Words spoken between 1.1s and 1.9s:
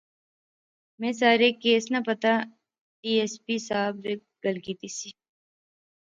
سارے کیس